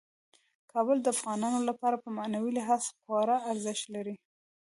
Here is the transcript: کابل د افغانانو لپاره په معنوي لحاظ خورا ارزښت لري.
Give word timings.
کابل 0.71 0.97
د 1.01 1.07
افغانانو 1.15 1.59
لپاره 1.69 1.97
په 2.03 2.09
معنوي 2.17 2.51
لحاظ 2.57 2.81
خورا 3.01 3.37
ارزښت 3.51 3.85
لري. 3.95 4.15